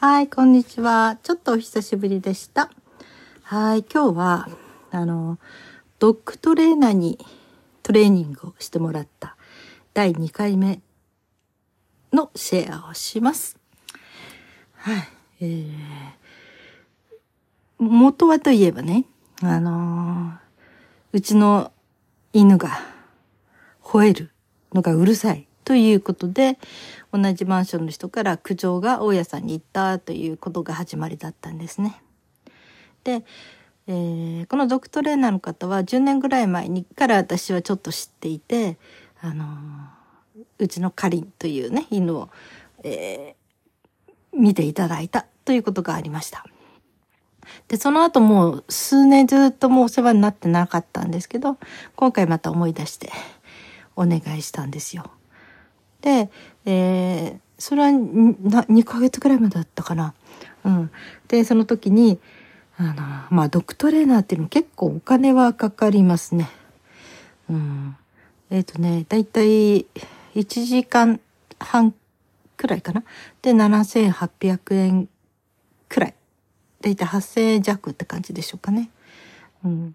[0.00, 1.18] はい、こんにちは。
[1.24, 2.70] ちょっとお久しぶりでした。
[3.42, 4.48] はい、今日は、
[4.92, 5.40] あの、
[5.98, 7.18] ドッグトレーナーに
[7.82, 9.36] トレーニングをしてもらった
[9.94, 10.78] 第2回目
[12.12, 13.58] のシェアをします。
[14.74, 15.08] はい、
[15.40, 15.66] えー、
[17.80, 19.04] 元はといえばね、
[19.42, 20.32] あの
[21.12, 21.72] うちの
[22.32, 22.70] 犬が
[23.82, 24.30] 吠える
[24.72, 26.56] のがうるさいということで、
[27.12, 32.00] 同じマンションの人から苦情が大家さんに行ったということが始まりだったんですね。
[33.04, 33.22] で、
[33.86, 38.78] えー、このドクトレーナーの方は10年ぐらい前にから私はちょっと知っていて、
[39.20, 42.30] あのー、うちのカリンというね、犬を、
[42.82, 46.46] えー、見ていただいたということがありました。
[47.68, 51.58] で、その後もう数年ずっともうお世話になってなかったんですけど、
[51.94, 53.12] 今回また思い出して
[53.96, 55.10] お願いしたんですよ。
[56.00, 56.30] で、
[56.64, 60.14] えー、それは2ヶ月ぐらいまでだったかな。
[60.64, 60.90] うん。
[61.28, 62.18] で、その時に、
[62.76, 66.48] あの、まあ、ドクトレーナーっていうのも結構お金はかかりますね。
[67.50, 67.96] うん。
[68.50, 69.86] えっ、ー、とね、だいたい
[70.34, 71.20] 1時間
[71.58, 71.92] 半
[72.56, 73.02] くらいかな。
[73.42, 75.08] で、7800円
[75.88, 76.14] くらい。
[76.80, 78.90] だいたい8000円弱って感じでしょうかね。
[79.64, 79.94] うん。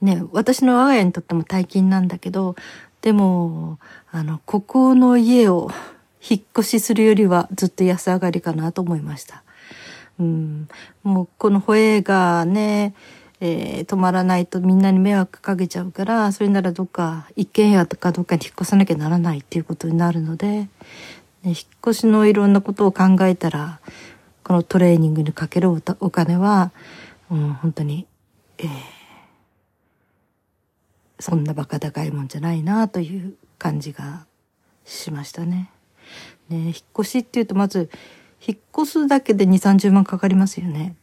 [0.00, 2.56] ね、私の我が家にとっても大金なんだけど、
[3.02, 3.78] でも、
[4.10, 5.70] あの、ここの家を
[6.28, 9.44] 引っ越しするよりはずっと安上がりかなと思いました。
[10.18, 10.68] うん、
[11.04, 12.94] もうこのホエーがね、
[13.40, 20.68] えー、止まらないとみんなに迷惑かけちゃうから、それならどっか一軒家とかどっかに引っ越さなきゃならないっていうことになるので、ね、
[21.44, 23.80] 引っ越しのいろんなことを考えたら、
[24.42, 26.72] このトレーニングにかけるお金は、
[27.30, 28.06] うん、本当に、
[28.58, 28.95] えー
[31.18, 34.26] そんなバカ高いもんじゃないなという感じが
[34.84, 35.70] しましたね。
[36.48, 37.90] ね引っ越しっていうとまず
[38.46, 40.94] 引っ越すだけで2、30万かかりますよね。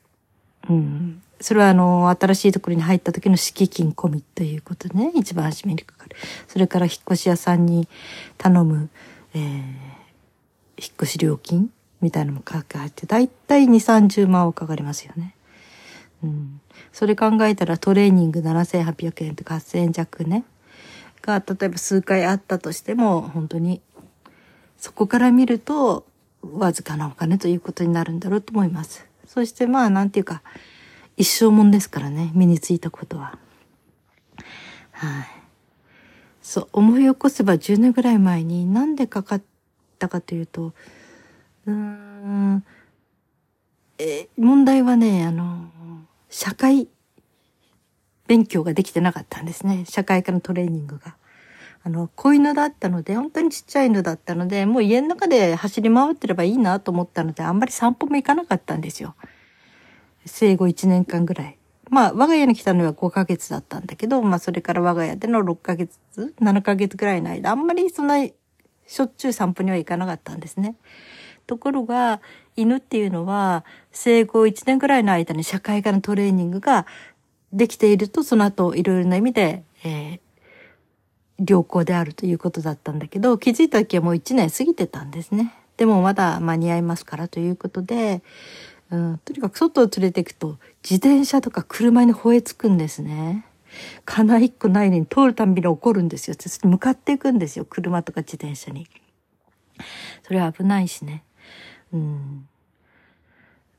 [0.69, 1.21] うん。
[1.41, 6.15] それはあの、新しいところに入った時の敷金込みということね、一番初めにかかる。
[6.47, 7.89] それから引っ越し屋さんに
[8.37, 8.89] 頼む、
[9.33, 11.69] えー、引っ越し料金
[11.99, 15.35] みたいなのもかかって、だいたい2、30万はかかりますよね。
[16.23, 16.61] うん。
[16.91, 20.45] それ考えたらトレーニング7800円とか8000円弱ね。
[21.21, 23.81] が、例えば数回あったとしても、本当に、
[24.77, 26.05] そこから見ると、
[26.41, 29.05] わずかなお金ということになるんだろうと思います。
[29.25, 30.41] そしてまあ、なんていうか、
[31.15, 33.37] 一生もんですからね、身についたことは。
[34.91, 35.27] はい。
[36.41, 39.41] そう、思い起こせば10年ぐらい前になんでかかっ
[39.99, 40.73] たかというと、
[41.65, 42.63] うーん、
[43.99, 45.71] え、問題はね、あの、
[46.33, 46.87] 社会
[48.25, 49.85] 勉強ができてなかったんですね。
[49.87, 51.15] 社会科のトレーニングが。
[51.83, 59.13] あの、子犬だったので、本当にちっちゃい犬だったので、もう家の中で走り回ってればいいなと思ったので、あんまり散歩も行かなかったんですよ。
[60.25, 61.59] 生後1年間ぐらい。
[61.91, 65.99] まあ、我が家に来たのは5ヶ月だったんだけど、まあ、それから我が家での6ヶ月、
[66.41, 68.17] 7ヶ月ぐらいの間、あんまりそんな、
[68.87, 70.77] しょっちゅう散歩には行かなかったんですね。
[71.47, 72.21] ところが、
[72.55, 76.85] 犬っていうのは、生後1年ぐらいの間に社会科のトレーニングが
[77.51, 85.53] できていると、その後いろいろな意味で、えー、良好であるということだったんだけど、気づいた時はもう1年過ぎてたんですね。
[85.77, 88.21] でもまだ間に合いますからということで、
[88.91, 93.45] うん、とにかく外を連れて行くと、自転車とか車に吠えつくんですね。
[94.05, 96.35] 金一個ないのに通るたんびに怒るんですよ。
[96.63, 97.65] 向かっていくんですよ。
[97.67, 98.87] 車とか自転車に。
[100.21, 101.23] それは危ないしね。
[101.91, 102.47] うん。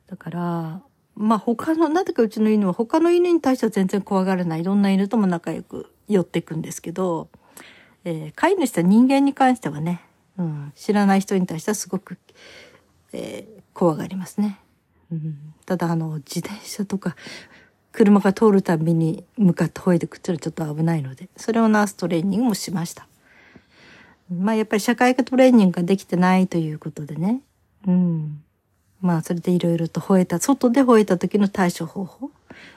[0.06, 0.82] だから、
[1.16, 4.62] まあ他の、なぜかうちの犬は他の犬に対しては全然怖がらない。
[4.62, 7.28] どんな犬とも仲良く寄っていくんですけど、
[8.04, 10.00] えー、飼い主は人間に関してはね、
[10.36, 12.18] うん、知らない人に対してはすごく、
[13.12, 14.58] えー、怖がりますね。
[15.12, 17.16] うん、ただあの、自転車とか、
[17.92, 23.06] 車が通るたびに向かって吠えてくっていうのはちょっと危ないので、それをナーストレーニングもしました。
[24.28, 27.40] まあやっぱり社会科トレーニングができてないということでね、
[27.86, 28.42] うん。
[29.00, 32.30] まあ、それでいろいろと吠えた、外で吠えた時の対処方法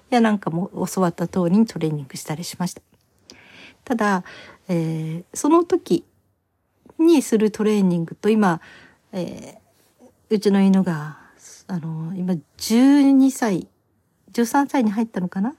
[0.09, 2.81] やなんかも教わった通りにトレーニングしたりしました。
[3.83, 4.23] ただ、
[4.67, 6.03] えー、その時
[6.99, 8.59] にするトレーニングと今、
[9.13, 11.17] えー、うちの犬が、
[11.67, 13.67] あの、今12歳、
[14.33, 15.55] 13歳に入ったのかな？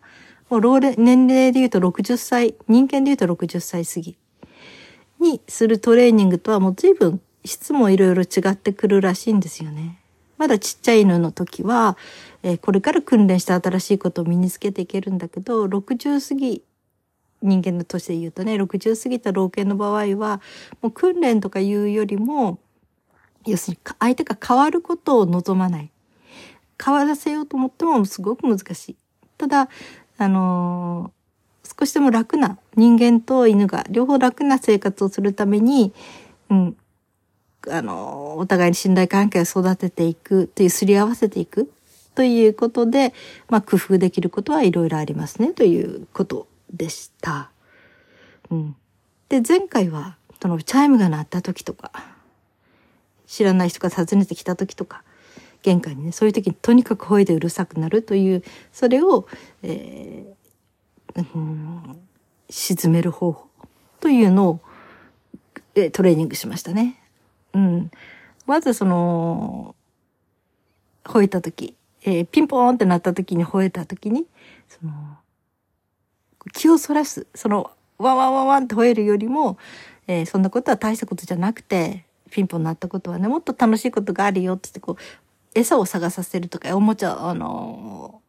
[0.50, 4.16] もう老齢、年齢で言うと60歳、人間で言うと60歳過ぎ
[5.20, 9.98] にするトレーニングとはもう随分質もいろいろ違ってくるらしいんですよね。
[10.36, 11.96] まだちっちゃい犬の時は、
[12.44, 16.62] えー、これから訓練して新しいことを身につけていけるんだけど、60過ぎ、
[17.42, 20.40] 人間の年で言うとね、60過ぎた老犬の場合は、
[20.80, 22.60] もう訓練とかいうよりも、
[23.46, 25.90] 要するに相手が変わることを望まない。
[26.82, 28.96] 変わらせようと思ってもすごく難しい。
[29.36, 29.68] ただ、
[30.18, 35.92] あのー、少しでも楽な人間と犬が両方楽な生活をするために、
[36.50, 36.76] うん、
[37.70, 41.70] あの、お互いに信頼関係を育てていくという、すり合わせていく
[42.14, 43.14] ということで、
[43.48, 47.50] まあ、工夫できることはいろいろありますねということでした。
[48.50, 48.76] うん。
[49.28, 51.92] で、前回は、そのチャイムが鳴った時とか、
[53.26, 55.04] 知らない人が訪ねてきた時とか、
[55.62, 58.42] 玄関にね、そういう時にとにかく吠えてうるさくなるという、
[58.72, 59.26] それを、
[59.62, 61.98] えー、うん、
[62.48, 63.48] 沈める方法
[64.00, 64.60] というのを、
[65.92, 67.00] トレーニングしましたね。
[67.54, 67.90] うん。
[68.46, 69.74] まずその、
[71.04, 74.26] 吠えた時、えー、ピンポーンってなった時に吠えた時に、
[74.68, 74.92] その、
[76.52, 79.58] 気をそらす、その、ワンワンワンワンって吠えるよりも、
[80.06, 85.02] えー、そんなことは大したことじゃなくて、ピンポン鳴ったことはね、もっと楽しいことがあるよってって、こう、
[85.54, 88.20] 餌を探させるとか、おもちゃ、あの、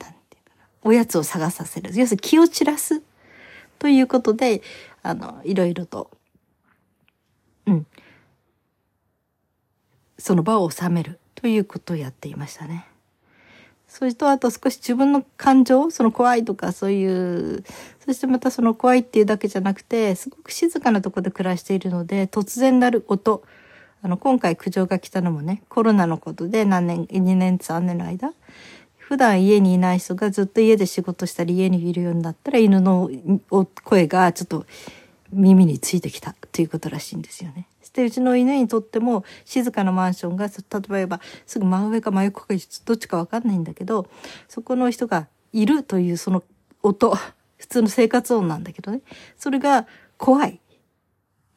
[0.00, 1.90] なんていうかな、おやつを探させる。
[1.94, 3.02] 要するに気を散らす。
[3.78, 4.62] ということで、
[5.02, 6.10] あの、いろいろと、
[7.66, 7.86] うん。
[10.24, 12.86] その場を収めるということをやっていましたね。
[13.86, 17.62] それとあと少し自分の感情、その怖いとかそういう、
[18.06, 23.42] そしてまたその怖いっていうだけじゃなくて、すごく静かなとこで暮らしているので、突然なる音。
[24.00, 28.32] あの、今回苦情が来たのもね、コロナのことで何年、2年、3年の間、
[28.96, 33.10] 普段家にいない人がずっと家で仕事したり家にいるようになったら犬の
[33.84, 34.64] 声がちょっと
[35.34, 37.68] 耳についてきたということらしいんですよね。
[37.94, 42.54] してうちの犬にとっても静かなマンションが例えばすぐ真上か真横か
[42.84, 44.08] どっちかわかんないんだけど
[44.48, 46.42] そこの人がいるというその
[46.82, 47.14] 音
[47.56, 49.00] 普通の生活音なんだけどね
[49.38, 49.86] それが
[50.18, 50.60] 怖い、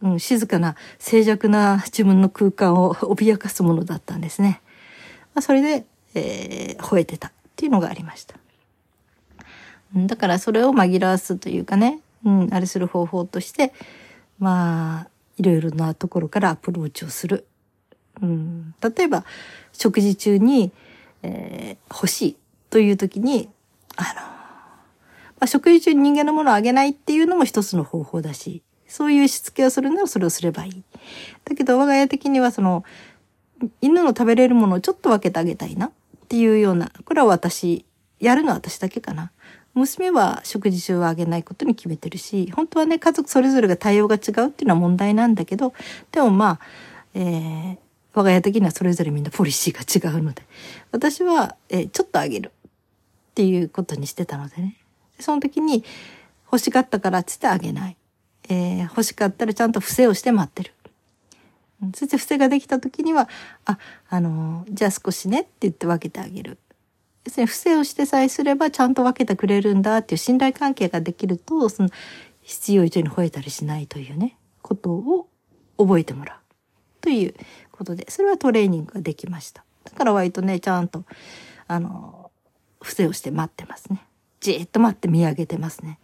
[0.01, 4.62] うん、静かな静寂な自分の空間を 脅かすものだったんですね。
[5.33, 8.36] まあ、それで、えー、吠えてたっていうのがありました。
[9.95, 13.74] だからそれを紛らわすというかね、うん、あれする方法として、
[14.40, 17.48] まあ、いろいろなところからアプローチをする。
[18.22, 19.24] うん、例えば、
[19.74, 20.72] 食事中に、
[21.24, 22.38] えー、欲しい
[22.69, 23.50] という時に、
[23.95, 24.22] あの、
[25.39, 30.84] まあ、食事中に人間のものをあげないっていうのも一つの方法だし、そういうしつけをするならそれをすればいい。
[31.45, 32.83] だけど我が家的にはその、
[33.81, 35.92] 犬の食べれるものをちょっと分けてあげたいなっ
[36.28, 37.86] ていうような、これは私、
[38.19, 39.31] やるのは私だけかな。
[39.78, 45.74] 娘は食事中はあげないことに決めてるし、本当はね、家族それぞれが対応が違うっていうのは問題なんだけど、
[46.12, 46.60] でもまあ、
[47.14, 47.78] えー、
[48.14, 50.44] 我が家的にはそれぞれみんなポリシーが違うので、
[50.92, 52.72] 私は、えー、ちょっとあげるっ
[53.36, 54.76] ていうことにしてたのでね。
[55.20, 55.84] その時に
[56.46, 57.98] 欲しがったからつってあげない。
[58.50, 60.74] えー、欲しかったらちゃんと伏せをして待ってる。
[61.94, 63.30] そして伏せができた時には、
[63.66, 63.78] あ、
[64.10, 66.58] あのー、じゃあ少しねって言って分けてあげる。
[67.28, 71.90] 要するに不正をしてさえすればちゃんと分けてくれるんだっていう信頼関係ができると、その
[72.42, 75.28] 必要以上に吠えたりしないというね、ことを
[75.78, 76.38] 覚えてもらう。
[77.02, 77.36] という
[77.74, 79.66] ことで、それはトレーニングができました。
[79.84, 81.04] だから割とね、ちゃんと、
[81.68, 82.32] あの、
[82.80, 84.06] 伏せをして待ってますね。
[84.40, 86.00] じーっと待って見上げてますね。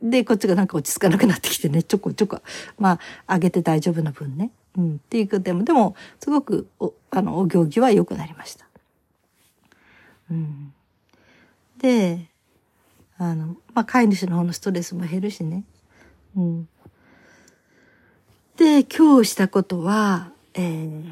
[0.00, 2.40] で、こっちがなんか落ち着かなくなってきてね、ちょこちょこ、
[2.78, 4.50] まあ、上げて大丈夫な分ね。
[4.78, 8.67] うん、っていうか、でも、でも、すごく、お、あの、お行儀は良くなりました。
[10.30, 10.72] うん、
[11.78, 12.28] で、
[13.16, 15.64] あの、まあ、飼い主の方のストレスも減るしね。
[16.36, 16.68] うん。
[18.56, 21.08] で、今日したことは、えー、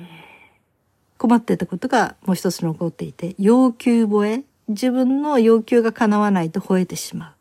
[1.19, 4.45] 困ってたことがもう一つ残っていて、要求吠え。
[4.69, 7.35] 自分の要求が叶わないと吠えてしま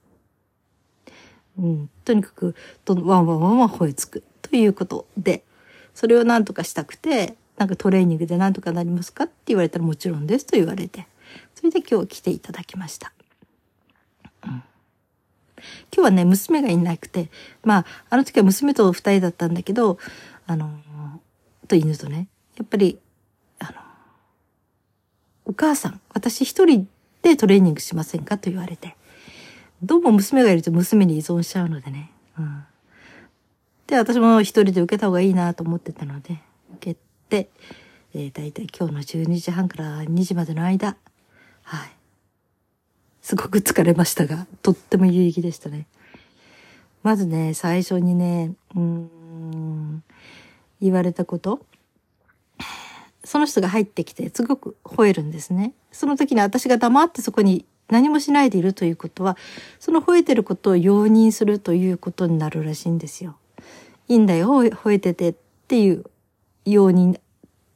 [1.58, 1.62] う。
[1.63, 1.89] うん。
[2.03, 2.55] とにかく、
[2.86, 4.24] とワンワンワンワン吠えつく。
[4.44, 5.44] ということで、
[5.94, 9.24] それを何とかしたくて、なんかトレーニングで何とかなりますか？
[9.24, 11.08] って言われたらもちろんですと言われて。
[11.65, 13.12] それで今日来ていただきました。
[14.43, 14.62] 今
[15.95, 17.31] 日はね、娘がいなくて、
[17.63, 19.98] まあ、あの時は娘と二人だったんだけど、
[20.45, 20.77] あの、
[21.67, 23.00] と犬とね、やっぱり、
[23.57, 23.72] あの、
[25.45, 26.88] お母さん、私一人
[27.24, 28.95] でトレーニングしませんかと言われて、
[29.81, 32.12] どうも娘がいると娘に依存しちゃうのでね。
[32.38, 32.63] うん、
[33.88, 36.39] で、私も一人で受けた方がいいなと思ってたので、
[36.75, 37.50] 受けて、
[38.13, 40.95] えー、だいたい今日の12時半から2時までの間、
[41.65, 41.91] はい。
[43.22, 45.88] すごく疲れましたが、とっても有意義でしたね。
[47.03, 50.03] まずね、最初にね、うん、
[50.79, 51.65] 言われたこと。
[53.24, 55.74] その人が入ってきて、すごく吠えるんですね。
[55.91, 59.38] その時に私が黙ってそこに何もしないでいるということは、
[59.79, 63.38] その吠えてることを容認するということになるらしいんですよ。
[64.07, 65.36] いいんだよ、吠えててっ
[65.67, 66.05] ていう
[66.65, 67.22] 容認っ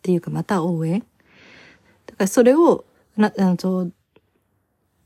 [0.04, 1.00] ていうかまた応援。
[2.06, 2.86] だからそれを、
[3.22, 3.94] な、あの、そう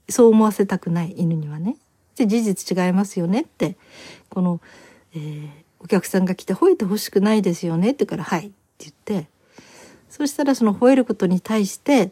[0.10, 1.78] そう思わせたくない犬にはね。
[2.16, 3.78] で、事実違いますよねって、
[4.30, 4.62] この、
[5.16, 8.06] えー、お客さんが来て吠えてほしくないですよねって。
[8.06, 8.48] から、はい。
[8.48, 9.28] って言って、
[10.10, 12.12] そしたらその吠えることに対して、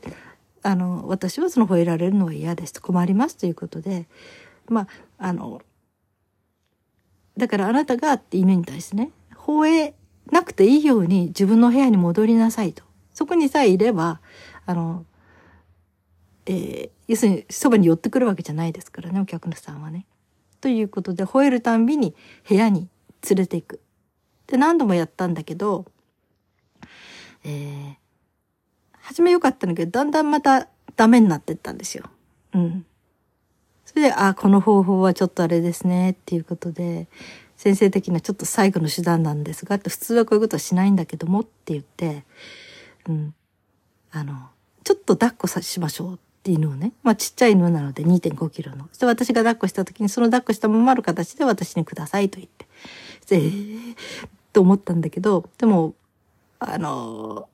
[0.63, 2.73] あの、私はその吠えられるのは嫌です。
[2.73, 4.07] と困りますということで、
[4.67, 5.61] まあ、あの、
[7.37, 9.93] だからあなたがって犬に対してね、吠え
[10.31, 12.83] なくていいように自分の部屋に戻りなさいと。
[13.13, 14.19] そこにさえいれば、
[14.65, 15.05] あの、
[16.45, 20.05] えー、要するにそばに寄ってくるわけじゃないですからね、お客さんはね。
[20.59, 22.15] ということで、吠えるたんびに
[22.47, 22.87] 部屋に
[23.29, 23.81] 連れていく。
[24.47, 25.85] で、何度もやったんだけど、
[27.43, 27.95] えー、
[28.93, 32.05] 初め良かったんだけど、だんだんまたダメになってったんですよ。
[32.53, 32.85] うん。
[33.85, 37.07] それで、あ、この方法はちょっとあれですね、っていうことで、
[37.57, 42.23] 先生的なちょっと最後の手段なんですが、って普通はこういうことはしないんだけどもって言って、
[43.07, 43.35] うん。
[44.11, 44.49] あの、
[44.83, 48.87] ちょっと抱っこさしましょうっって犬をね、まあちっちゃい犬なので2.5キロの。
[48.89, 52.65] そして私が抱っこした時にその抱っこしたままの形で私にくださいと言って。
[53.33, 53.95] えー、
[54.51, 55.93] と思ったんだけど、でも、
[56.59, 57.47] あの、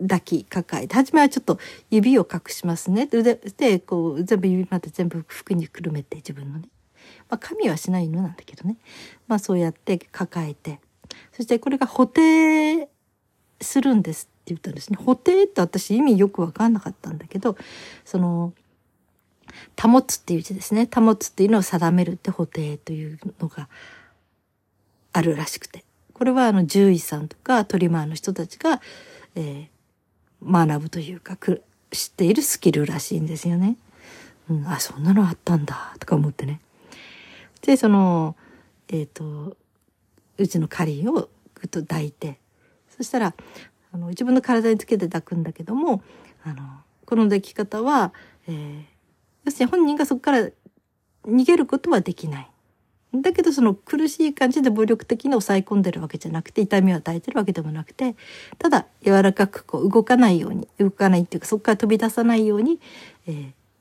[0.00, 1.58] 抱きかかえて、初めはちょっと
[1.90, 3.06] 指を隠しますね。
[3.06, 6.68] で、でこう、全部指まで全部服にくるめて自分のね。
[7.28, 8.76] まあ、神はしない犬なんだけどね。
[9.26, 10.80] まあ、そうやって抱えて。
[11.32, 12.88] そしてこれが補定
[13.60, 14.98] するんです言ったんですね。
[15.00, 17.56] 補定って私意味よくわかんなかったんだけど、
[18.04, 18.52] その、
[19.80, 20.88] 保つっていう字ですね。
[20.92, 23.68] 保つっていうのを定めるって補定というのが
[25.12, 25.84] あるらしくて。
[26.12, 28.80] これはあの獣医さんとかトリマーの人たちが、
[29.36, 31.36] えー、学ぶというか
[31.92, 33.76] 知っているスキルらしいんですよね。
[34.50, 36.60] うん、あ、そんなのあったんだ、とか思ってね。
[37.62, 38.34] で、その、
[38.88, 39.56] えっ、ー、と、
[40.38, 41.28] うちのカリンをぐ
[41.66, 42.38] っと抱いて、
[42.96, 43.34] そしたら、
[43.92, 46.02] あの、自分の体につけて抱くんだけども、
[46.44, 46.62] あの、
[47.04, 48.12] この抱き方は、
[48.46, 48.82] えー、
[49.44, 50.48] 要するに本人がそこから
[51.26, 52.50] 逃げることはできない。
[53.14, 58.16] だけどその苦しい感じで暴力的に抑え込んでるわけじゃなくて痛みを与えてるわけでもなくて
[58.58, 62.78] ただ柔らかくこう動かないように動かないっていうかそこから飛び出さないように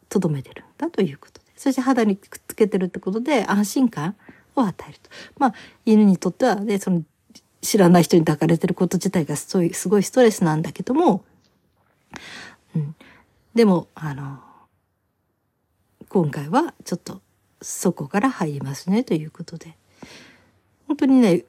[0.08, 4.16] とど、えー、めてるんだということでそして肌にくっつけてるってことで安心感
[4.56, 5.10] を与えると。
[5.38, 5.54] まあ
[5.86, 7.04] 犬にとってはねその
[7.68, 11.26] 知らない人に抱かれてること自体がすごいすごいストレスなんだけども、
[12.74, 12.96] うん、
[13.54, 14.40] でもあの
[16.08, 17.22] 今回はちょっと
[17.62, 19.76] そこから入りますねということで。
[20.88, 21.44] 本当にね、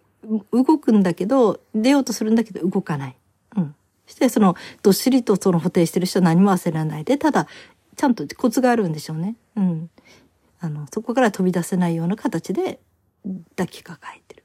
[0.51, 3.17] 動くんだけど、出ようとするんだけど動かない。
[3.57, 3.75] うん。
[4.07, 7.47] そしてその、どっしりとその補定してる人は何も焦らないで、ただ、
[7.95, 9.37] ちゃんとコツがあるんでしょうね。
[9.55, 9.91] うん。
[10.61, 12.81] あの、そこから飛び出せないような形で
[13.51, 14.45] 抱きかかえてる。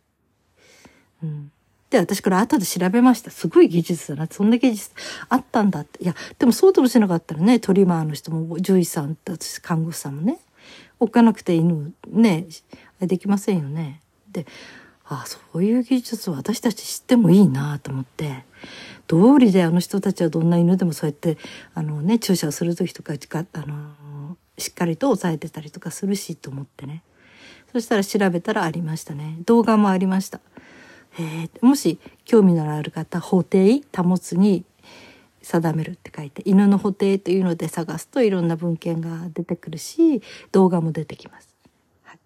[1.23, 1.51] うん。
[1.93, 3.31] で、私これ後で調べました。
[3.31, 4.27] すごい技術だな。
[4.29, 4.91] そんな技術
[5.29, 6.03] あったんだって。
[6.03, 10.39] いや、でもそうともしなかったらね、トリマーの人も、獣医さんたち、看護師さんもね、
[11.03, 12.47] 置かなくて犬ね
[12.99, 14.01] できませんよね。
[14.31, 14.45] で
[15.05, 18.45] ああそういう技術を私たち知ってもいいなと思って
[19.07, 21.37] 道理であの人たちはどんな犬でもそうやって
[21.73, 27.03] あの、ね、注射をする時とかあのしっかりと抑えてたりとかするしと思ってね
[27.73, 30.39] そしたら調べたらありましたね動画もありました。
[31.19, 34.65] えー、もし興味のある方法定保つに
[35.41, 41.53] 定めるって書いて犬の補定というので探すといろんな文献が出てくるし動画も出てきます。
[42.03, 42.19] はい、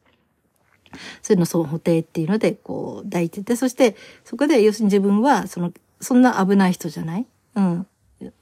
[1.22, 7.26] そういうのその補定っていうのでこう抱いててそしてそこで要するに自分はそのそんな危ない人じゃない、
[7.56, 7.88] うん、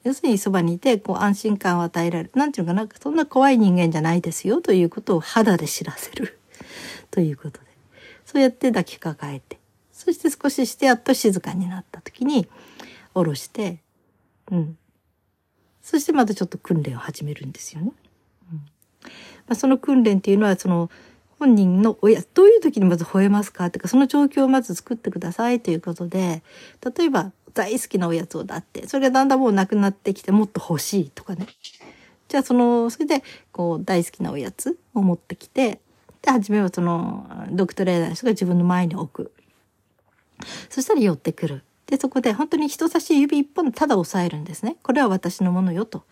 [0.04, 2.32] 要するにそばにいてこう安心感を与えられる。
[2.36, 2.90] なんていうのかな？
[3.02, 6.38] そんな怖い人間じゃないですよということを肌で知らせる。
[7.12, 7.66] ということで。
[8.26, 9.58] そうやって抱きかかえて。
[9.96, 12.48] そして少ししてやっと静かになった時に
[13.14, 13.80] 下ろして
[14.52, 14.78] うん。
[15.82, 17.92] そしてまたちょっと訓練を始めるんですよね。
[18.52, 18.64] うんま
[19.50, 20.90] あ、その訓練っていうのはその
[21.40, 26.44] 本人の親どういう時にまず吠えますかってかその状況をまず作ってくださいということで
[26.98, 31.48] 例えば大好きなおやつをだってそれがだんだんもうなくなってきてもっと欲しいとかね
[32.28, 35.80] じゃあそのそれでこう大好きなおやつを持ってきて
[36.22, 39.32] で初めはそのドクトレーナーの人が自分の前に置く
[40.70, 44.78] そしたら寄ってくるで、そこで本当に人差し指一本ただ押さえるんですね。
[44.82, 46.04] これは私のものよと。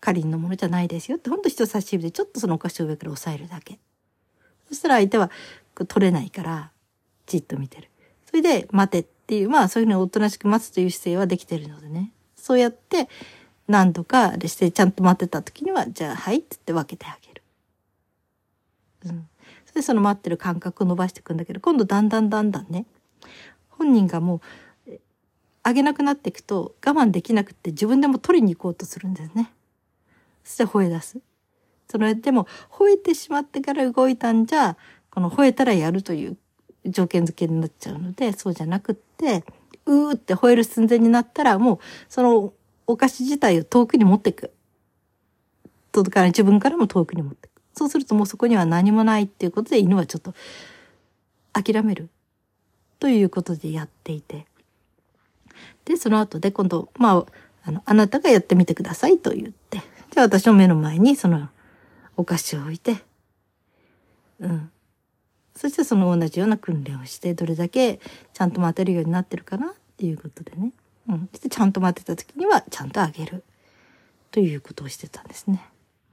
[0.00, 3.78] かりんのものじゃないですよって、ほんと人差し指でちょっとそのお菓子を上から押さえるだけ。
[4.68, 5.30] そしたら相手は
[5.74, 6.70] 取れないから、
[7.26, 7.88] じっと見てる。
[8.26, 12.12] それで、待てっていう、まあそういうふうにおとなしく待つという姿勢はできてるのでね。
[12.36, 13.08] そうやって、
[13.66, 17.42] 何度かでしてちゃんと待ってた時には、じゃあ、はいって言って分けてあげる。
[19.06, 19.28] うん。
[19.66, 22.86] それでその待ってる間隔を伸ばしていくんだけど、今度だんだんだんだんね、
[23.68, 24.40] 本人がもう
[25.62, 29.52] あげなくなっていくと我慢できなくって自分でも取りに行こうとするんですね。
[30.44, 31.18] そして吠え出す。
[31.90, 34.76] それでも吠えてしまってから動いたんじゃ、
[35.10, 36.36] この吠えたらやるという
[36.86, 39.44] 条件付けになっちゃうので、そうじゃなくって、
[39.86, 42.52] うーって吠える寸前になったらもうその
[42.86, 44.52] お菓子自体を遠くに持っていく。
[45.92, 47.62] 届かない自分からも遠くに持っていく。
[47.74, 50.34] そうするともうそこには何もないっていうことで犬はちょっと
[51.52, 52.08] 諦める
[52.98, 54.46] ということでやっていて。
[55.84, 57.26] で、その後で今度、まあ、
[57.64, 59.78] あの、あなたがやってみてくださいと言って、
[60.10, 61.48] じゃあ私の目の前にその
[62.16, 62.96] お菓子を置いて、
[64.40, 64.70] うん。
[65.54, 68.00] そしてその同じような訓練をして、どれだけ
[68.32, 70.72] ちゃんと待てるようになってるかなっていうことでね。
[71.08, 71.28] うん。
[71.28, 73.44] ちゃんと待てた時にはちゃんとあげる。
[74.30, 75.64] ということをしてたんですね。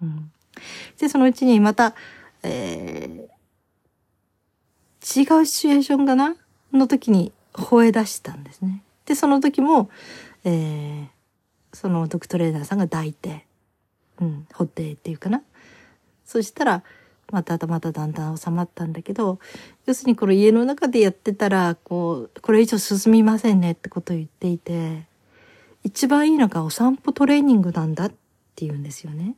[0.02, 0.32] うん。
[0.98, 1.96] で、そのうちにまた、
[2.44, 6.36] えー、違うシチュエーションかな
[6.74, 8.84] の時に吠え出したんですね。
[9.06, 9.90] で、その時も、
[10.44, 13.46] えー、そのドクトレーナーさんが抱いて、
[14.20, 15.42] うん、掘ってっていうかな。
[16.26, 16.84] そしたら、
[17.32, 19.40] またまただんだん収まったんだけど、
[19.86, 25.06] 要するにこの家の中でやってたら、こう、これ以上進みませんねってことを言っていて、
[25.84, 29.36] 一番いいのがお散歩トレーニングなんだって言うんですよね。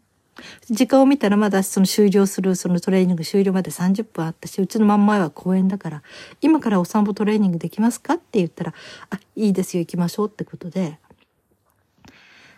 [0.70, 6.04] 時間を見たらまだその終了するそのトレーニング終了まで30分あったし、うちの真ん前は公園だから、
[6.42, 8.74] 今からお散歩トレーニングできますかって言ったら、
[9.10, 11.00] あ、いいですよ行きましょうってことで、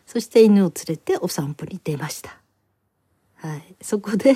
[0.06, 2.38] そして犬を連れてお散歩に出ました。
[3.36, 3.76] はい。
[3.82, 4.36] そこで、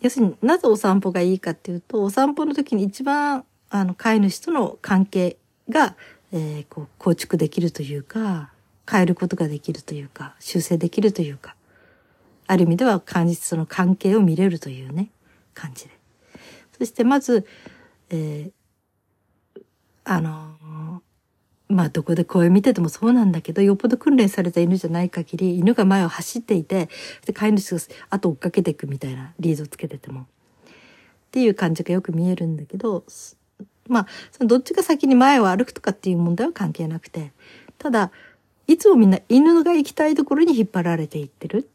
[0.00, 5.36] 要するになぜお散歩がいいかっていうと、お散歩の時に一番、あの、飼い主との関係
[5.68, 5.94] が、
[6.32, 8.50] えー、こう、構築できるというか、
[8.90, 11.54] 変えることができるというか、修正できるというか、
[12.50, 15.10] ある意味では感じその関係を見れるというね、
[15.54, 15.90] 感じで。
[16.76, 17.46] そしてまず、
[18.10, 19.62] えー、
[20.02, 21.02] あの
[21.68, 26.88] まあどこで声見ててもそうなんだけど、よっぽど訓練された犬じゃない限り、犬が前を走っていて、
[27.24, 27.80] で飼い主が
[28.10, 30.22] 後追っかけていくみたいなリードをつけてても。
[30.22, 30.24] っ
[31.30, 33.04] ていう感じがよく見えるんだけど、
[33.86, 37.30] まあ、そのどっちが先に前を歩くとかっていう問題は関係なくて、
[37.78, 38.10] ただ、
[38.66, 41.70] いつもみんな犬が行きたいところに引っ張られていってる。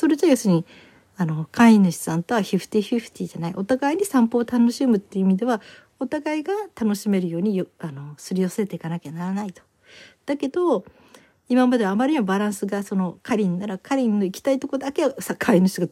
[0.00, 0.64] それじゃ要するに、
[1.16, 3.54] あの、飼い主さんとはフフティフフティじゃない。
[3.54, 5.60] お互いに散歩を楽しむっていう意味では、
[5.98, 9.62] お互いが楽しめるようによあのすり寄せていかなきゃならないと。
[10.24, 10.84] だけど
[11.48, 15.88] 今まであまりにもバランスがそのカリンならカリンの行きたいとこだけさ飼い主が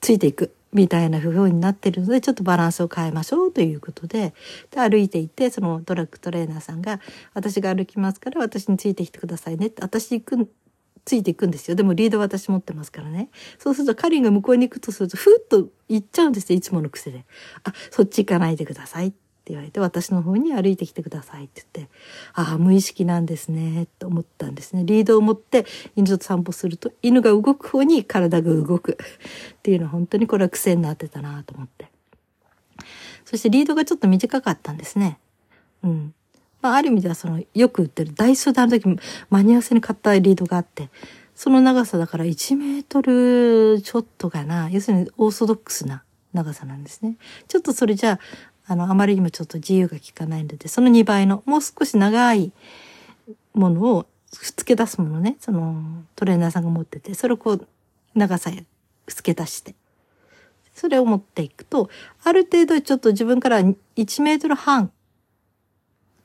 [0.00, 4.32] ついていくみたいな風になってるのでちょっとバランスを変えましょうということで
[4.70, 7.00] で歩いていてそのドラッグトレーナーさんが
[7.34, 10.48] 「私が歩きますから私についてきてくださいね」って私行く
[11.08, 11.74] ついていくんですよ。
[11.74, 13.30] でもリード私持ってますからね。
[13.58, 16.58] そうするとカリンが向こうに行くとすると、ふっと行っちゃうんですよ。
[16.58, 17.24] いつもの癖で。
[17.64, 19.16] あ、そっち行かないでくださいって
[19.46, 21.92] 言われて、私の方に歩いてきてくださいって言って、
[22.34, 24.84] ああ、無意識なんですね、と思ったんですね。
[24.84, 25.64] リードを持って
[25.96, 31.90] 犬と散歩すると、犬が動く方に体が動くっていうのは本当にこれは癖になってたなと思って。
[33.24, 35.18] そしてリードがちょっと短かったんですね。
[35.82, 36.14] うん。
[36.60, 38.80] まあ、ある意味ではその、よく売ってるダイソーであの時
[39.30, 40.90] 間に合わせに買ったリードがあって、
[41.34, 44.68] その長さだから1メートルちょっとかな。
[44.70, 47.16] 要するにオーソドックスな長さなんですね。
[47.46, 48.18] ちょっとそれじゃ
[48.66, 52.52] あ、あの、あまりにもちょっと自由が利かないので、その2倍の、もう少し長い
[53.54, 57.66] ものを、付け出すものね、そのトレーナーさんが持ってて、それをこう、
[58.14, 58.64] 長さへ
[59.06, 59.74] 付け出して。
[60.74, 61.88] それを持っていくと、
[62.24, 64.92] ある程度ちょっと自分から1メートル半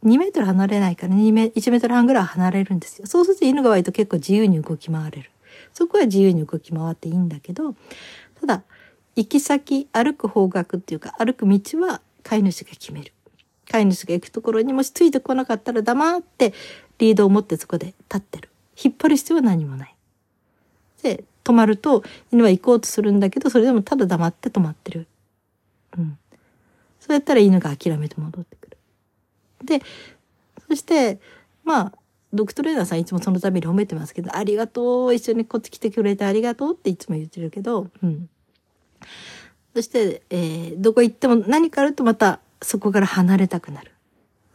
[0.04, 3.08] 2メートル離れないから2メ1メートル半ぐらい離れるんですよ。
[3.08, 5.32] そうすると犬が割と結構自由に動き回れる。
[5.74, 7.76] そこは自由に動き回っていいんだけど、
[8.40, 8.64] ただ、
[9.16, 13.14] 行き先、歩く方角っていうか、歩く道は飼い主が決める。
[13.70, 16.54] 飼い主が行くところにもしついてこなかったら黙って
[16.98, 18.50] リードを持ってそこで立ってる。
[18.82, 19.96] 引っ張る必要は何もない。
[21.02, 25.08] で、止まると犬は行こうとするんだけど、それでもただ黙って止まってる。
[25.98, 26.18] うん。
[27.00, 28.63] そうやったら犬が諦めて戻って。
[29.64, 29.82] で、
[30.68, 31.20] そして、
[31.64, 31.94] まあ、
[32.34, 38.30] ドクトレーナーさんいつもそのために褒めてますけど、ありがとう、一緒にこっち来てくれてありがとうっていつも言ってるけど、うん。
[39.76, 43.92] そして、えー、どこ行っても何かあるとまたそこから離れたくなる。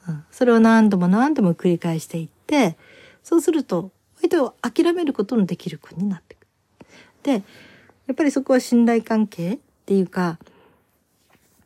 [0.09, 0.25] うん。
[0.31, 2.77] それを何度も何度も繰り返していって、
[3.23, 6.47] そうすると、割と諦めることのできる子になっていく。
[7.23, 7.41] で、や
[8.13, 10.39] っぱりそこは信頼関係っていうか、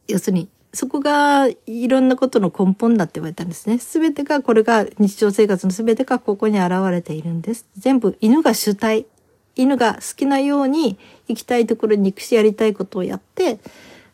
[0.08, 3.78] 要するにそこがいろんなことの根本だって言われたんですね。
[3.78, 7.66] すべてが、これが日常生活のすべてがここに現れているんです。
[7.76, 9.06] 全部犬が主体。
[9.54, 13.58] 犬が好きなように行きたいところに行くしやりたいことをやって、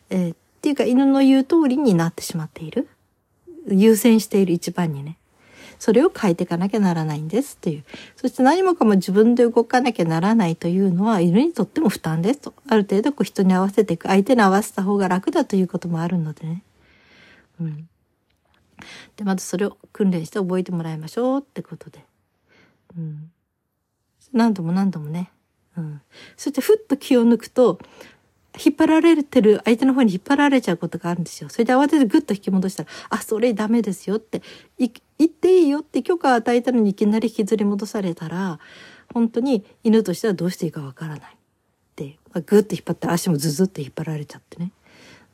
[0.09, 2.89] えー、っていうか犬の言う通りになってしまっている。
[3.69, 5.18] 優先している一番にね。
[5.79, 7.83] それを変えていかなきゃならないんですという。
[8.17, 12.53] そして何もかも自分で動かなきゃならないというのは犬にとっても負担ですと。
[12.67, 16.63] ある程度こう人に合わせていく、相手に合わせた方が楽だということもあるのでね。
[17.61, 17.89] うん。
[19.15, 22.03] で、まずそれを訓練して覚えてもらいましょうってことで。
[22.97, 23.31] うん。
[24.33, 25.31] 何度も何度もね。
[25.77, 26.01] うん。
[26.35, 27.79] そしてふっと気を抜くと、
[28.63, 31.49] 引っ張られてる相手の方に引っ張られちゃうことがあるんですよ。
[31.49, 34.41] それで慌ててグッと引き戻したら、あ、それダメですよって、
[34.77, 34.89] 言
[35.23, 38.59] っていいよって許可を与えたのにいきなり引きずり戻されたら、
[39.13, 41.37] 本当に犬としてはどうしていいかわからない。
[41.95, 44.71] で、グッと引っ張って足もズズって引っ張られちゃってね。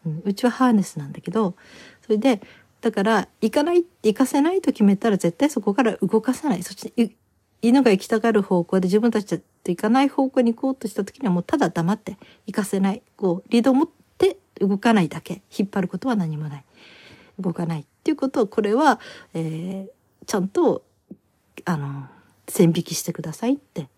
[0.05, 1.55] うん、うちはハーネスなんだけど、
[2.03, 2.41] それで、
[2.81, 6.63] だから、行かない、行かせないと決めたら絶対そこから動かさない。
[6.63, 7.15] そして、
[7.61, 13.01] 犬が行きたがる方向で自分たちと行かない方向に行こうとした時にはもうただ黙って行かせない。
[13.17, 15.41] こう、リードを持って動かないだけ。
[15.57, 16.65] 引っ張ることは何もない。
[17.39, 18.99] 動かないっていうことを、これは、
[19.33, 20.83] えー、ちゃんと、
[21.65, 22.07] あの、
[22.47, 23.89] 線引きしてくださいって。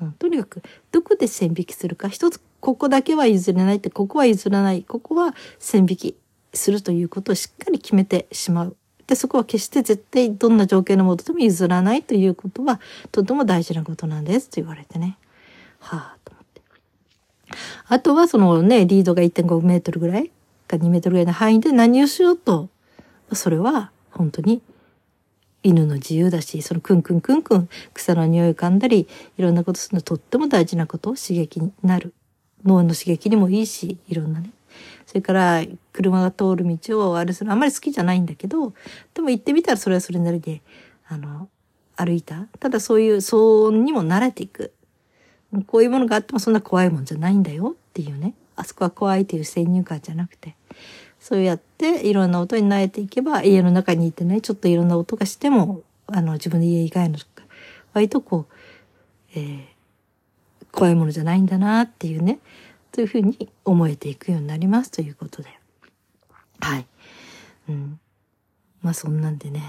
[0.00, 2.08] うん、とにかく、どこで線引きするか。
[2.08, 4.82] 一つ、ここだけは譲れないって、ここは譲らない。
[4.82, 6.16] ここは線引き
[6.52, 8.76] するということをしっかり決めてしまう。
[9.08, 12.78] で、そこは決して絶対どんな条件のもとでも譲らないということは
[13.10, 15.16] とても大事なことなんですと言われてね。
[15.80, 16.62] はあ、と思って。
[17.88, 20.30] あとはそのね、リードが1.5メートルぐらい
[20.68, 22.68] か2メートルぐらいの範囲で何をしようと、
[23.32, 24.60] それは本当に
[25.62, 32.12] 犬の自由だし、そのクンクンクンクン草の匂いを噛んだり、いろんなことするのとっても大事なことを刺激になる。
[32.64, 34.50] 脳の刺激にもいいし、いろんなね。
[35.06, 35.62] それから
[35.92, 38.74] 車が通る道を歩するあんまり好きじゃないんだけど、
[39.14, 40.62] でも行ってみたらそれはそれなりで、
[41.08, 41.48] あの、
[41.96, 42.46] 歩いた。
[42.60, 44.72] ただそういう騒音にも慣れていく。
[45.66, 48.34] こういうものがあってもそんな怖いもんじゃないんだよっていうね。
[48.54, 50.54] あそこは怖いという先入観じゃなくて。
[51.18, 57.18] そうやっていろんな音に慣れていけば家の中にいてね、ちょっといろんな音がしても、あの自分の家以外の
[57.92, 58.54] 割とこう、
[59.34, 59.66] えー、
[60.70, 62.38] 怖いものじゃないんだなっていうね。
[62.92, 65.48] というふうに思えていくようになりますということで。
[66.60, 66.86] はい。
[67.68, 68.00] うん。
[68.82, 69.62] まあそんなんでね。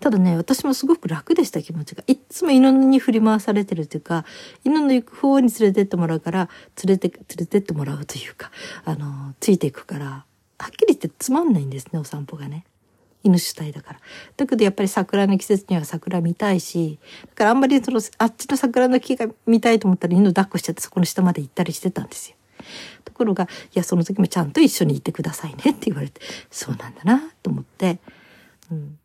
[0.00, 2.04] ただね、私もすごく楽でした気持ちが。
[2.06, 4.24] いつも犬に振り回されてるというか、
[4.64, 6.48] 犬の行く方に連れてってもらうから、
[6.84, 8.50] 連れて、連れてってもらうというか、
[8.84, 10.06] あの、ついていくから、
[10.58, 12.64] はっきり言ってつまんないんですね、お散歩がね。
[13.24, 14.00] 犬主体だから。
[14.36, 22.36] だけどやっぱり桜の季節には桜見たいし、だからあんまりその、あっちの桜の木が見たいと思ったら犬抱っこしちゃってそこの下まで行ったりしてたんですよ。
[23.04, 27.98] ところが、いや、その時もちゃんと一緒にいてくださいねって言われて、そうなんだなと思って、
[28.70, 28.98] うん。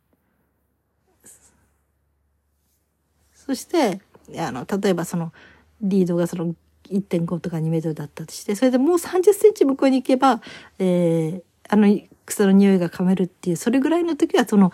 [3.34, 4.01] そして、
[4.38, 5.32] あの、例えばその、
[5.82, 6.53] リードがその
[6.91, 10.41] 1.5とか2メートルだったとして、それでもう30センチ向こうに行けば、
[10.77, 11.88] えー、あの、
[12.29, 14.71] 草の匂いが噛めるっていう、それぐらいの時はその、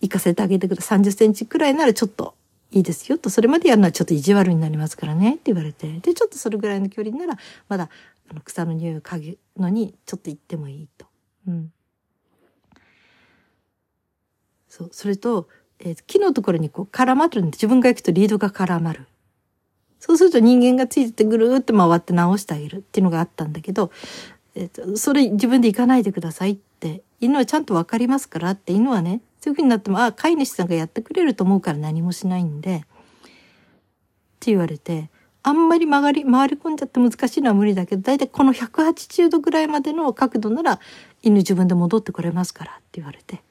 [0.00, 0.98] 行かせてあげてください。
[0.98, 2.34] 30センチくらいならちょっと
[2.72, 7.38] いいですよと、それまでやるのはちょっと意地悪になりますからねって言われて、で、ちょっとそれぐらいの距離なら、
[7.68, 7.88] まだ、
[8.30, 11.06] あの、草の匂いを嗅ぐのに、ちょっと行ってもいいと。
[11.46, 11.72] うん。
[14.68, 15.48] そう、それと、
[15.80, 19.06] えー、木のところにこう絡まるんで、自分が行くとリードが絡まる。
[19.98, 23.90] そうすると人間がついててぐるーって回って直してあげるっていうのがあったんだけど、
[24.54, 26.58] えー、それ自分で行かないでくださいっ、
[27.20, 32.80] 犬はちゃんとわかりますからって、犬はね、そういう風になっても、あ、飼い主さんがやってくれると思うから何もしないんで、っ
[34.40, 35.10] て言われて、
[35.42, 40.80] あんまり曲がり、回り込んじゃって難しいのは無理だけど、だいたいこの180度ぐらいまでの角度なら
[41.22, 43.42] 犬自分で戻ってこれますからって言われて。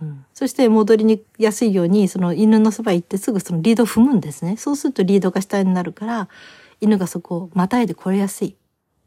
[0.00, 4.56] うん、そして戻りにやすいように、その犬のそば行ってすぐそのリード踏むんですね。
[4.56, 6.28] そうするとリードが下になるから、
[6.80, 8.56] 犬がそこをまたいで来れやすい。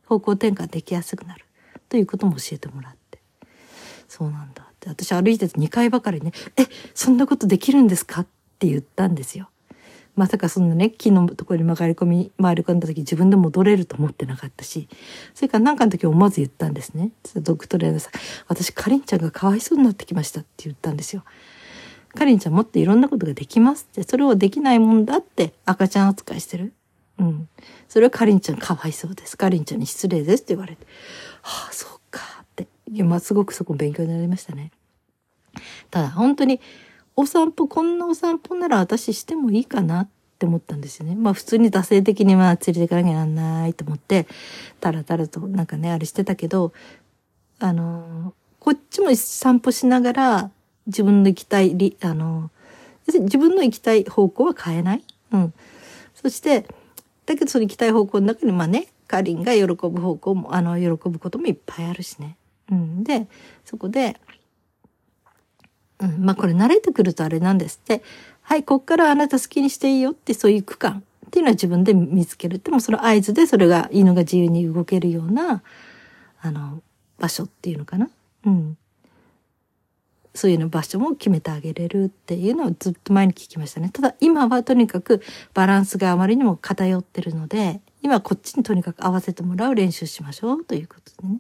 [0.06, 1.45] 方向転換できやすくなる。
[1.89, 3.05] ということも教えてもらって。
[4.08, 4.63] そうなんだ。
[4.63, 8.22] って私歩いてて2回ばかりね、え、そんなことできるんですか？
[8.22, 8.28] っ
[8.60, 9.50] て言ったんですよ。
[10.15, 14.88] まさかそんなね、木のところに曲がり込み、回り込んだ時自分で戻れると思ってなかったし、
[15.34, 17.12] それから何かの時思わず言ったんですね。
[17.36, 18.13] ドッグトレーナーさん、
[18.48, 21.26] 私かりんちゃんがかわいそうになってきましたって言ったんですよ。
[22.18, 26.72] かりんちゃんもっといろんなことができますって、それをできないもんだって赤ちゃん扱いしてる。
[27.20, 27.50] うん。
[27.89, 29.38] それはかりんちゃんかわいそうです。
[29.38, 30.86] かりんちゃんに失礼ですって言われて。
[31.41, 31.95] はあ、そう
[32.86, 32.98] かって。
[32.98, 34.71] いや、まあ、すごくそこ勉強になりましたね。
[35.91, 36.60] ただ本当に
[37.15, 41.15] お散歩、こんなお散歩なら私してもいいかなって思ったんですよね。
[41.15, 44.28] まあ普通に惰性的にまあ連れていかなきゃなんないと思って、
[44.82, 46.74] たらたらとなんかね、あれしてたけど、
[47.60, 50.52] あの、こっちも散歩しながら
[50.88, 52.52] 自分の行きたい、りあの、
[53.08, 55.04] 自分の行きたい方向は変えない。
[55.32, 55.54] うん。
[56.15, 56.67] そして、
[57.26, 62.36] だけどその行きたい方向の中にまあね、かりんが喜ぶ方向も、あの、喜ぶこともいっぱいあるしね。
[62.71, 63.04] うん。
[63.04, 63.28] で、
[63.63, 64.17] そこで、
[65.99, 68.01] うん、まあこれ慣れてくるとあれなんですって。
[68.41, 72.60] はい、こっからあなた好きにしていいよってそういう区間っていうのは自分で見つける。
[72.60, 75.63] でもその合図でそれが犬が自由に動けるような、
[76.41, 76.82] あの、
[77.17, 78.10] 場所っていうのかな。
[78.45, 78.78] うん。
[80.36, 83.89] そういうの場所も決めてあげれるっていうのをずっと前に聞きましたね。
[83.89, 85.21] ただ今はとにかく
[85.54, 91.39] バランスがあまりにも偏ってるので、今こっちにとにかく合わせてもらう練習しましょうということですね。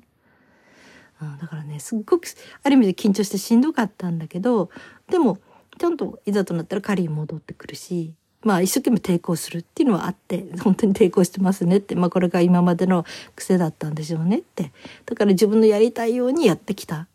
[1.33, 2.27] うん、だからね、すっごく
[2.63, 4.69] ある意味で緊張してしんどかったんだけど、
[5.09, 5.39] でも
[5.77, 14.71] ちゃんといざとなったら狩りに戻ってくるし、まあ一生懸命抵抗するっていうのはあって、本当に抵抗してますねって、まあこれが今までの癖だったんでしょうねって。
[15.05, 17.07] だから自分のやりたいようにやってきた。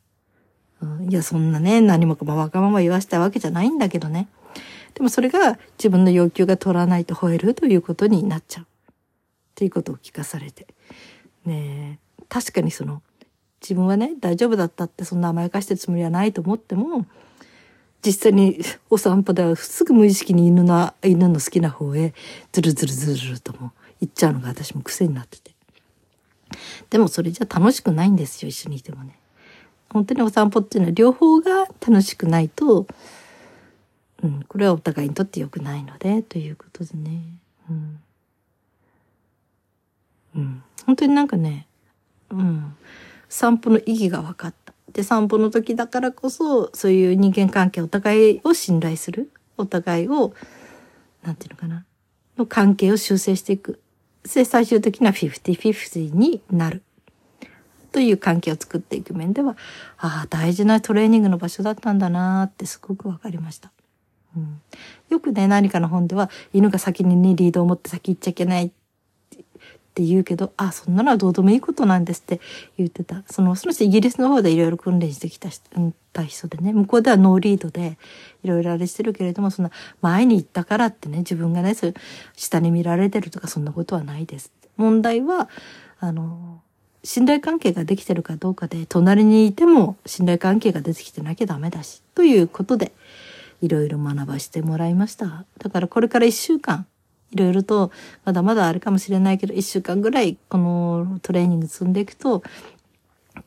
[0.82, 4.28] うん、いや、そんなね、何もかもわがまま言わせたわけじゃないんだけどね。
[4.94, 8.64] でもそれが自分の要求が取らないと吠えるということになっちゃう。
[8.64, 8.66] っ
[9.54, 10.66] ていうことを聞かされて。
[11.44, 13.02] ね確かにその、
[13.60, 17.06] 自分はね、大丈夫だったってそんな甘やかしてるつもりはないと思っても、
[18.04, 22.14] 実際にお散歩ではすぐ無意識に犬の、犬の好きな方へ
[22.52, 25.50] ズルズルズルとも行っちゃうのが私も癖になってて。
[26.88, 29.18] でもそれじゃ楽しくないんですよ、一緒にいてもね。
[29.90, 32.86] 本当にお散歩っていうのは両方が楽しくないと、
[34.22, 37.22] うん、これはお互いにとって良くないので、ということでね。
[37.68, 38.00] うん。
[40.36, 40.62] うん。
[40.86, 41.66] 本当になんかね、
[42.30, 42.76] うん。
[43.30, 44.74] 散歩の意義が分かった。
[44.92, 49.30] で、散歩の時だからこそ、そういう人間関係、お互いを信頼する。
[49.56, 50.34] お互いを、
[51.22, 51.86] なんていうのかな。
[52.36, 53.80] の関係を修正していく。
[54.34, 56.82] で、最終的には50-50になる。
[57.92, 59.56] という関係を作っていく面では、
[59.98, 63.70] ああ、大事なトレーニングの場所だったんだなってすごくわかりました。
[64.36, 64.60] うん、
[65.08, 68.72] よくね、何かの本では、犬が先にね、リードを持って先行っちゃいけない
[69.90, 72.40] って言うけど、あ、そんなのはどうでもいいことなんですって
[72.78, 73.24] 言ってた。
[73.28, 77.98] その、その人イギリスの方でいろいろ訓練してきた人でね、向こうではノーリードで
[78.44, 81.94] いろいろあれしてるけれども、そんな前に行ったからってね、自分がね、そう
[82.36, 84.52] 下に見られてるとかそんなことはないです。
[84.76, 85.48] 問題は、
[85.98, 86.62] あの、
[87.02, 92.92] 信頼関係ができてるかどうかで、隣にいても信頼関係が出てきてなきゃダメだし、ということで、
[93.60, 95.44] いろいろ学ばしてもらいました。
[95.58, 96.86] だからこれから一週間、
[97.32, 97.90] いろいろと、
[98.24, 102.42] まだまだあるかもしれないけど、一週間ぐらいこのトレーニング積んでいくと、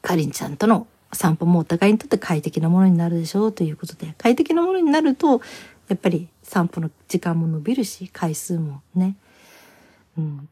[0.02, 5.41] かりんちゃんとの散歩もお互いにとって快適なものになるでしょうということで、快適なものになると、
[5.88, 9.15] やっぱり散歩の時間も伸びるし、回数もね、
[10.17, 10.50] うん。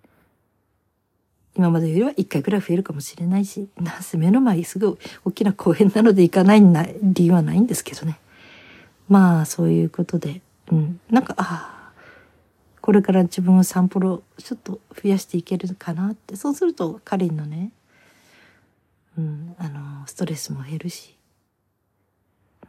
[1.56, 6.62] 今までよりは一回ぐらい増えるかもしれないし、なんせ目の前すぐ大きな公園なので行かない
[7.02, 8.20] 理由はないんですけどね。
[9.10, 10.42] まあ、そういうことで、
[10.72, 11.00] うん。
[11.10, 11.81] なんか、ああ、
[12.82, 16.36] これから自分を散歩をちょっと増やしていけるかなって。
[16.36, 17.72] そうするとかりんのね、
[19.18, 21.16] うん、あのストレスも減るし、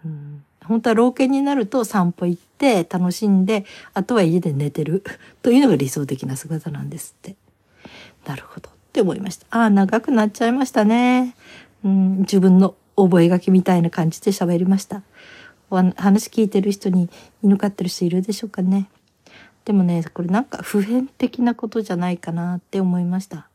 [0.04, 5.02] うん、本当は老犬になると散歩行って楽しんであとは家で寝てる。
[5.42, 7.36] というのが理想的な姿なんですって。
[8.26, 9.46] なるほどって思いました。
[9.50, 11.34] ああ長くなっちゃいましたね、
[11.84, 15.02] うん、自分の覚書みたいな感じで喋りました。
[15.96, 17.08] 話聞いてる人に
[17.42, 18.90] 犬飼ってる人いるでしょうかね。
[19.64, 23.48] でもね、これなんか普遍的なことじゃないかなって思いました。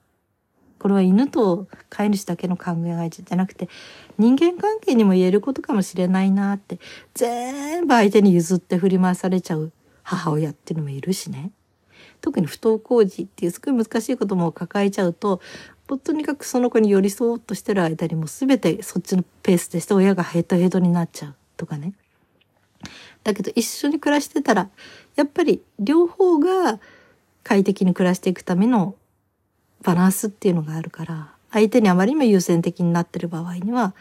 [0.80, 3.68] これは犬と飼い主だけの考えじゃなくて、
[4.18, 6.80] 人間関係にも言えることかもしれないなって、
[7.14, 9.72] 全部相手に譲って振り回されちゃう
[10.04, 11.52] 母親っていうのもいるしね。
[12.22, 15.42] 特に不登校児っていうすごい難しいことも抱えちゃうと、
[16.04, 21.94] とにかくその子に寄り添おうとしてる間にも全てそっちのペースでして親がヘトヘトになっちゃうとかね。
[23.28, 24.70] だけど一緒に暮らしてたら、
[25.18, 26.80] やっぱり両方が
[27.44, 28.96] 快適に暮らしていくための
[29.84, 33.94] バランスっていうのがあるから、相手にあまりにも優先的になってる場合には、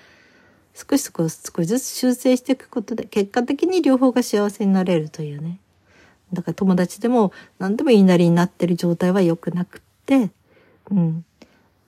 [0.74, 5.58] 少し少し少しずつ修正していくことで、結果的に両方が幸せになれるというね。
[6.32, 10.30] だから友達でも何でも言いなりになってる状態は良くなくって、
[10.92, 11.24] うん。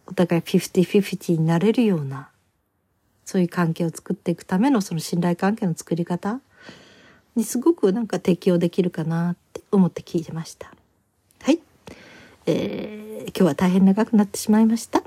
[0.09, 2.31] お互い50-50になれるような、
[3.25, 6.41] そういう関係を作っていくためのその信頼関係の作り方
[7.39, 10.71] にすごくなんか適用できるかなって思って聞いてました。
[11.41, 11.61] はい。
[12.47, 14.99] えー、今日は大変長くなってしまいました。
[14.99, 15.05] は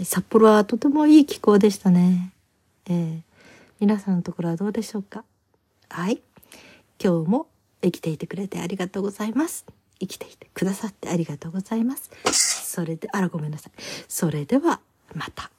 [0.00, 2.32] い、札幌はとてもいい気候でしたね。
[2.86, 3.20] えー、
[3.80, 5.24] 皆さんのところはどうでしょうか？
[5.88, 6.20] はい。
[7.02, 7.46] 今日も
[7.82, 9.64] 生きていてくれてありがとうございます。
[9.98, 12.10] 生きていてくださってありがとうございます。
[12.70, 13.72] それで、あらごめんなさい。
[14.08, 14.80] それでは、
[15.14, 15.50] また。